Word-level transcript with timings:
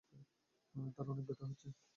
তার 0.95 1.05
অনেক 1.11 1.25
ব্যথা 1.27 1.45
হচ্ছে। 1.45 1.67